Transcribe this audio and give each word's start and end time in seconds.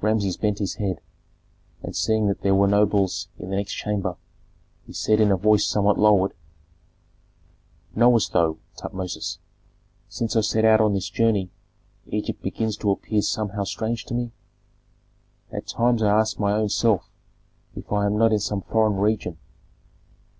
Rameses 0.00 0.36
bent 0.36 0.58
his 0.58 0.74
head, 0.82 1.00
and 1.80 1.94
seeing 1.94 2.26
that 2.26 2.40
there 2.40 2.56
were 2.56 2.66
nobles 2.66 3.28
in 3.38 3.50
the 3.50 3.56
next 3.56 3.74
chamber, 3.74 4.16
he 4.84 4.92
said 4.92 5.20
in 5.20 5.30
a 5.30 5.36
voice 5.36 5.64
somewhat 5.64 5.96
lowered, 5.96 6.32
"Knowest 7.94 8.32
thou, 8.32 8.56
Tutmosis, 8.76 9.38
since 10.08 10.34
I 10.34 10.40
set 10.40 10.64
out 10.64 10.80
on 10.80 10.92
this 10.92 11.08
journey 11.08 11.52
Egypt 12.08 12.42
begins 12.42 12.76
to 12.78 12.90
appear 12.90 13.22
somehow 13.22 13.62
strange 13.62 14.04
to 14.06 14.14
me? 14.14 14.32
At 15.52 15.68
times 15.68 16.02
I 16.02 16.18
ask 16.18 16.40
my 16.40 16.50
own 16.52 16.68
self 16.68 17.08
if 17.76 17.92
I 17.92 18.06
am 18.06 18.18
not 18.18 18.32
in 18.32 18.40
some 18.40 18.62
foreign 18.62 18.96
region. 18.96 19.38